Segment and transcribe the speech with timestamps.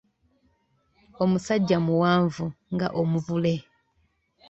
[1.23, 3.55] Omusajja muwanvu nga Omuvule.